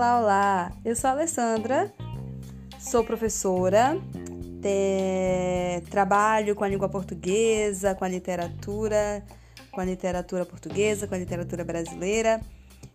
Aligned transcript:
Olá, 0.00 0.18
olá! 0.18 0.72
Eu 0.82 0.96
sou 0.96 1.10
a 1.10 1.12
Alessandra, 1.12 1.92
sou 2.78 3.04
professora, 3.04 3.98
te... 4.62 5.86
trabalho 5.90 6.56
com 6.56 6.64
a 6.64 6.68
língua 6.68 6.88
portuguesa, 6.88 7.94
com 7.94 8.06
a 8.06 8.08
literatura, 8.08 9.22
com 9.70 9.78
a 9.78 9.84
literatura 9.84 10.46
portuguesa, 10.46 11.06
com 11.06 11.14
a 11.14 11.18
literatura 11.18 11.64
brasileira. 11.64 12.40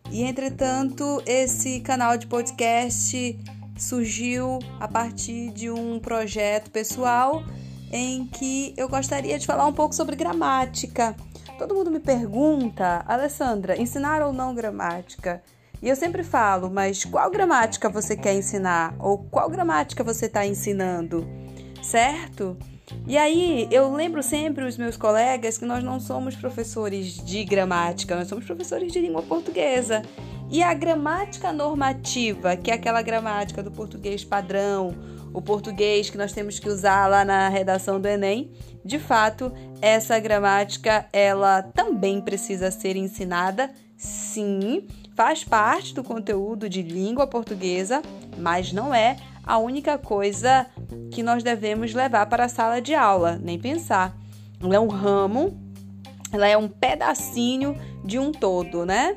E 0.09 0.23
entretanto, 0.23 1.21
esse 1.27 1.79
canal 1.81 2.17
de 2.17 2.25
podcast 2.25 3.39
surgiu 3.77 4.57
a 4.79 4.87
partir 4.87 5.51
de 5.51 5.69
um 5.69 5.99
projeto 5.99 6.71
pessoal 6.71 7.43
em 7.91 8.25
que 8.25 8.73
eu 8.75 8.89
gostaria 8.89 9.37
de 9.37 9.45
falar 9.45 9.67
um 9.67 9.73
pouco 9.73 9.93
sobre 9.93 10.15
gramática. 10.15 11.15
Todo 11.59 11.75
mundo 11.75 11.91
me 11.91 11.99
pergunta, 11.99 13.05
Alessandra, 13.07 13.79
ensinar 13.79 14.23
ou 14.23 14.33
não 14.33 14.55
gramática? 14.55 15.43
E 15.81 15.89
eu 15.89 15.95
sempre 15.95 16.23
falo, 16.23 16.69
mas 16.69 17.05
qual 17.05 17.29
gramática 17.29 17.89
você 17.89 18.15
quer 18.15 18.33
ensinar? 18.33 18.95
Ou 18.99 19.17
qual 19.17 19.49
gramática 19.49 20.03
você 20.03 20.25
está 20.25 20.45
ensinando? 20.45 21.27
Certo? 21.81 22.57
E 23.07 23.17
aí 23.17 23.67
eu 23.71 23.93
lembro 23.93 24.21
sempre 24.21 24.65
os 24.65 24.77
meus 24.77 24.97
colegas 24.97 25.57
que 25.57 25.65
nós 25.65 25.83
não 25.83 25.99
somos 25.99 26.35
professores 26.35 27.23
de 27.23 27.43
gramática, 27.43 28.15
nós 28.15 28.27
somos 28.27 28.45
professores 28.45 28.91
de 28.91 28.99
língua 28.99 29.21
portuguesa. 29.21 30.01
E 30.49 30.61
a 30.61 30.73
gramática 30.73 31.51
normativa, 31.51 32.55
que 32.55 32.69
é 32.69 32.75
aquela 32.75 33.01
gramática 33.01 33.63
do 33.63 33.71
português 33.71 34.23
padrão, 34.23 34.95
o 35.33 35.41
português 35.41 36.09
que 36.09 36.17
nós 36.17 36.31
temos 36.31 36.59
que 36.59 36.69
usar 36.69 37.07
lá 37.07 37.25
na 37.25 37.49
redação 37.49 37.99
do 37.99 38.07
Enem, 38.07 38.51
de 38.83 38.99
fato, 38.99 39.51
essa 39.81 40.19
gramática 40.19 41.07
ela 41.11 41.63
também 41.63 42.21
precisa 42.21 42.69
ser 42.69 42.95
ensinada, 42.95 43.71
sim, 43.97 44.87
faz 45.15 45.43
parte 45.43 45.93
do 45.93 46.03
conteúdo 46.03 46.69
de 46.69 46.81
língua 46.81 47.25
portuguesa, 47.25 48.01
mas 48.37 48.71
não 48.73 48.93
é 48.93 49.15
a 49.43 49.57
única 49.57 49.97
coisa 49.97 50.67
que 51.11 51.23
nós 51.23 51.41
devemos 51.41 51.93
levar 51.93 52.25
para 52.25 52.45
a 52.45 52.49
sala 52.49 52.81
de 52.81 52.93
aula, 52.93 53.39
nem 53.41 53.57
pensar. 53.57 54.15
Ela 54.61 54.75
é 54.75 54.79
um 54.79 54.87
ramo, 54.87 55.57
ela 56.31 56.47
é 56.47 56.57
um 56.57 56.67
pedacinho 56.67 57.79
de 58.03 58.19
um 58.19 58.31
todo, 58.31 58.85
né? 58.85 59.15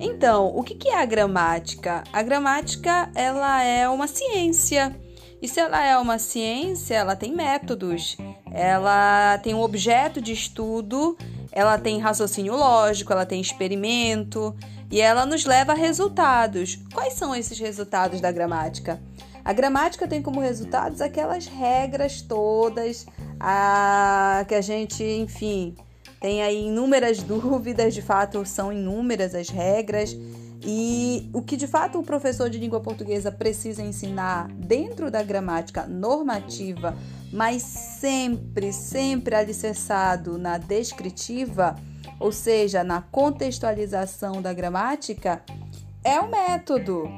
Então, 0.00 0.46
o 0.56 0.62
que 0.62 0.88
é 0.88 0.96
a 1.00 1.04
gramática? 1.04 2.02
A 2.12 2.22
gramática 2.22 3.10
ela 3.14 3.62
é 3.62 3.88
uma 3.88 4.08
ciência 4.08 4.98
e 5.44 5.48
se 5.48 5.60
ela 5.60 5.84
é 5.84 5.96
uma 5.98 6.18
ciência, 6.18 6.94
ela 6.94 7.14
tem 7.14 7.34
métodos, 7.34 8.16
ela 8.50 9.36
tem 9.38 9.52
um 9.54 9.60
objeto 9.60 10.20
de 10.20 10.32
estudo, 10.32 11.18
ela 11.54 11.78
tem 11.78 12.00
raciocínio 12.00 12.56
lógico, 12.56 13.12
ela 13.12 13.24
tem 13.24 13.40
experimento 13.40 14.54
e 14.90 15.00
ela 15.00 15.24
nos 15.24 15.44
leva 15.44 15.70
a 15.70 15.76
resultados. 15.76 16.80
Quais 16.92 17.12
são 17.12 17.32
esses 17.32 17.56
resultados 17.60 18.20
da 18.20 18.32
gramática? 18.32 19.00
A 19.44 19.52
gramática 19.52 20.08
tem 20.08 20.20
como 20.20 20.40
resultados 20.40 21.00
aquelas 21.00 21.46
regras 21.46 22.20
todas 22.20 23.06
a, 23.38 24.44
que 24.48 24.54
a 24.56 24.60
gente, 24.60 25.04
enfim, 25.04 25.76
tem 26.20 26.42
aí 26.42 26.66
inúmeras 26.66 27.22
dúvidas, 27.22 27.94
de 27.94 28.02
fato 28.02 28.44
são 28.44 28.72
inúmeras 28.72 29.32
as 29.32 29.48
regras 29.48 30.16
e 30.64 31.28
o 31.32 31.42
que 31.42 31.56
de 31.56 31.66
fato 31.66 31.98
o 31.98 32.02
professor 32.02 32.48
de 32.48 32.58
língua 32.58 32.80
portuguesa 32.80 33.30
precisa 33.30 33.82
ensinar 33.82 34.48
dentro 34.52 35.10
da 35.10 35.22
gramática 35.22 35.86
normativa, 35.86 36.96
mas 37.30 37.62
sempre, 37.62 38.72
sempre 38.72 39.34
alicerçado 39.34 40.38
na 40.38 40.56
descritiva, 40.56 41.76
ou 42.18 42.32
seja, 42.32 42.82
na 42.82 43.02
contextualização 43.02 44.40
da 44.40 44.54
gramática, 44.54 45.42
é 46.02 46.18
o 46.18 46.30
método 46.30 47.08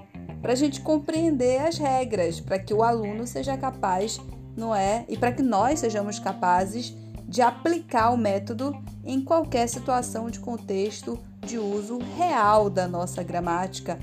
para 0.42 0.52
a 0.52 0.56
gente 0.56 0.80
compreender 0.80 1.60
as 1.60 1.78
regras, 1.78 2.40
para 2.40 2.58
que 2.58 2.74
o 2.74 2.82
aluno 2.82 3.26
seja 3.26 3.56
capaz, 3.56 4.20
não 4.56 4.74
é? 4.74 5.04
E 5.08 5.16
para 5.16 5.32
que 5.32 5.42
nós 5.42 5.80
sejamos 5.80 6.18
capazes 6.18 6.96
de 7.28 7.42
aplicar 7.42 8.10
o 8.10 8.16
método 8.16 8.76
em 9.04 9.20
qualquer 9.20 9.68
situação 9.68 10.30
de 10.30 10.38
contexto 10.38 11.18
de 11.44 11.58
uso 11.58 11.98
real 12.16 12.70
da 12.70 12.88
nossa 12.88 13.22
gramática 13.22 13.98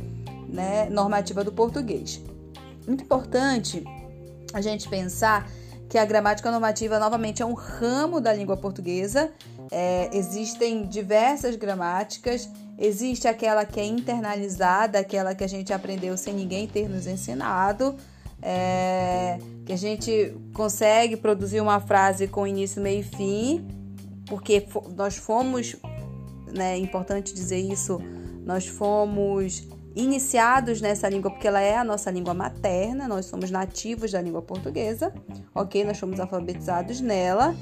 né, 0.48 0.90
normativa 0.90 1.44
do 1.44 1.52
português. 1.52 2.22
Muito 2.88 3.04
importante 3.04 3.84
a 4.54 4.62
gente 4.62 4.88
pensar 4.88 5.50
que 5.90 5.98
a 5.98 6.06
gramática 6.06 6.50
normativa, 6.50 7.00
novamente, 7.00 7.42
é 7.42 7.46
um 7.46 7.54
ramo 7.54 8.20
da 8.20 8.34
língua 8.34 8.58
portuguesa. 8.58 9.32
É, 9.72 10.10
existem 10.12 10.88
diversas 10.88 11.56
gramáticas, 11.56 12.50
existe 12.78 13.28
aquela 13.28 13.66
que 13.66 13.80
é 13.80 13.86
internalizada, 13.86 15.00
aquela 15.00 15.36
que 15.36 15.44
a 15.44 15.48
gente 15.48 15.72
aprendeu 15.72 16.18
sem 16.18 16.34
ninguém 16.34 16.68
ter 16.68 16.90
nos 16.90 17.06
ensinado, 17.06 17.96
é, 18.44 19.40
que 19.66 19.72
a 19.72 19.78
gente 19.78 20.36
consegue 20.54 21.16
produzir 21.16 21.62
uma 21.62 21.80
frase 21.80 22.28
com 22.28 22.46
início, 22.46 22.82
meio 22.82 23.00
e 23.00 23.04
fim, 23.04 23.68
porque 24.28 24.68
nós 24.96 25.16
fomos 25.16 25.76
né, 26.54 26.74
é 26.74 26.78
importante 26.78 27.34
dizer 27.34 27.60
isso, 27.60 28.00
nós 28.46 28.68
fomos 28.68 29.68
iniciados 29.96 30.82
nessa 30.82 31.10
língua 31.10 31.32
porque 31.32 31.48
ela 31.48 31.62
é 31.62 31.78
a 31.78 31.84
nossa 31.84 32.10
língua 32.10 32.34
materna, 32.34 33.08
nós 33.08 33.26
somos 33.26 33.52
nativos 33.52 34.12
da 34.12 34.22
língua 34.22 34.42
portuguesa, 34.42 35.14
ok? 35.54 35.84
Nós 35.84 36.00
fomos 36.00 36.20
alfabetizados 36.20 37.02
nela 37.02 37.56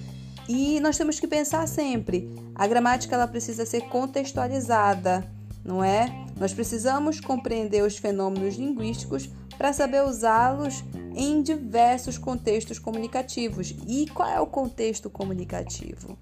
e 0.47 0.79
nós 0.79 0.97
temos 0.97 1.19
que 1.19 1.27
pensar 1.27 1.67
sempre, 1.67 2.29
a 2.55 2.67
gramática 2.67 3.15
ela 3.15 3.27
precisa 3.27 3.65
ser 3.65 3.81
contextualizada, 3.81 5.25
não 5.63 5.83
é? 5.83 6.20
Nós 6.41 6.55
precisamos 6.55 7.19
compreender 7.19 7.83
os 7.83 7.97
fenômenos 7.97 8.55
linguísticos 8.55 9.29
para 9.59 9.71
saber 9.71 10.03
usá-los 10.03 10.83
em 11.15 11.43
diversos 11.43 12.17
contextos 12.17 12.79
comunicativos. 12.79 13.75
E 13.87 14.07
qual 14.07 14.27
é 14.27 14.41
o 14.41 14.47
contexto 14.47 15.07
comunicativo? 15.07 16.17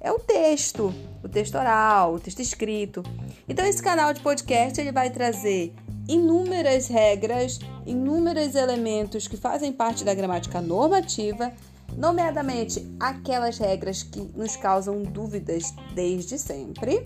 é 0.00 0.12
o 0.12 0.20
texto, 0.20 0.94
o 1.20 1.28
texto 1.28 1.56
oral, 1.56 2.14
o 2.14 2.20
texto 2.20 2.38
escrito. 2.38 3.02
Então 3.48 3.66
esse 3.66 3.82
canal 3.82 4.14
de 4.14 4.20
podcast 4.20 4.80
ele 4.80 4.92
vai 4.92 5.10
trazer 5.10 5.74
inúmeras 6.06 6.86
regras, 6.86 7.58
inúmeros 7.84 8.54
elementos 8.54 9.26
que 9.26 9.36
fazem 9.36 9.72
parte 9.72 10.04
da 10.04 10.14
gramática 10.14 10.60
normativa, 10.60 11.52
nomeadamente 11.96 12.86
aquelas 13.00 13.58
regras 13.58 14.04
que 14.04 14.20
nos 14.36 14.54
causam 14.54 15.02
dúvidas 15.02 15.74
desde 15.92 16.38
sempre, 16.38 17.04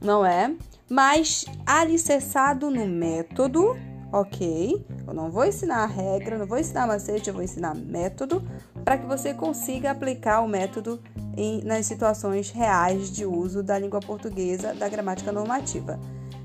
não 0.00 0.24
é? 0.24 0.54
Mas 0.88 1.44
alicerçado 1.66 2.70
no 2.70 2.86
método, 2.86 3.76
ok? 4.12 4.84
Eu 5.06 5.12
não 5.12 5.30
vou 5.30 5.44
ensinar 5.44 5.82
a 5.82 5.86
regra, 5.86 6.38
não 6.38 6.46
vou 6.46 6.58
ensinar 6.58 6.86
macete, 6.86 7.28
eu 7.28 7.34
vou 7.34 7.42
ensinar 7.42 7.74
método 7.74 8.42
para 8.84 8.96
que 8.96 9.06
você 9.06 9.34
consiga 9.34 9.90
aplicar 9.90 10.40
o 10.40 10.48
método 10.48 11.00
em, 11.36 11.62
nas 11.62 11.86
situações 11.86 12.50
reais 12.50 13.10
de 13.10 13.26
uso 13.26 13.62
da 13.62 13.78
língua 13.78 14.00
portuguesa 14.00 14.74
da 14.74 14.88
gramática 14.88 15.30
normativa. 15.30 15.98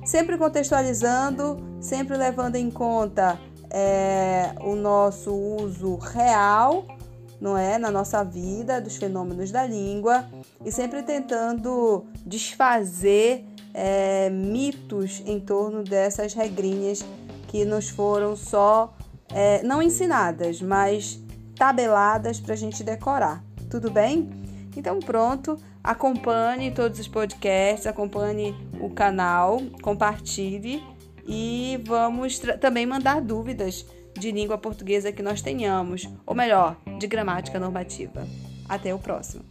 Sempre 0.05 0.37
contextualizando, 0.37 1.57
sempre 1.79 2.17
levando 2.17 2.57
em 2.57 2.69
conta 2.69 3.39
é, 3.69 4.53
o 4.61 4.75
nosso 4.75 5.33
uso 5.33 5.95
real, 5.95 6.85
não 7.43 7.57
é, 7.57 7.77
na 7.77 7.91
nossa 7.91 8.23
vida 8.23 8.79
dos 8.79 8.95
fenômenos 8.95 9.51
da 9.51 9.65
língua 9.65 10.25
e 10.63 10.71
sempre 10.71 11.03
tentando 11.03 12.05
desfazer 12.25 13.43
é, 13.73 14.29
mitos 14.29 15.21
em 15.25 15.41
torno 15.41 15.83
dessas 15.83 16.33
regrinhas 16.33 17.03
que 17.49 17.65
nos 17.65 17.89
foram 17.89 18.37
só 18.37 18.95
é, 19.29 19.61
não 19.61 19.81
ensinadas, 19.83 20.61
mas 20.61 21.21
tabeladas 21.57 22.39
para 22.39 22.53
a 22.53 22.57
gente 22.57 22.81
decorar. 22.81 23.43
Tudo 23.69 23.91
bem? 23.91 24.29
Então 24.77 24.99
pronto, 24.99 25.57
acompanhe 25.83 26.71
todos 26.71 26.97
os 26.97 27.09
podcasts, 27.09 27.85
acompanhe 27.85 28.55
o 28.79 28.89
canal, 28.89 29.61
compartilhe 29.81 30.81
e 31.27 31.77
vamos 31.85 32.39
também 32.61 32.85
mandar 32.85 33.19
dúvidas 33.19 33.85
de 34.17 34.31
língua 34.31 34.57
portuguesa 34.57 35.11
que 35.11 35.23
nós 35.23 35.41
tenhamos, 35.41 36.09
ou 36.25 36.35
melhor, 36.35 36.77
de 36.99 37.07
gramática 37.07 37.59
normativa. 37.59 38.27
Até 38.67 38.93
o 38.93 38.99
próximo. 38.99 39.43